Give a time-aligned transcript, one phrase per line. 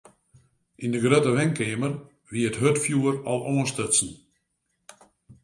[0.83, 1.93] Yn de grutte wenkeamer
[2.31, 4.11] wie it hurdfjoer al oanstutsen.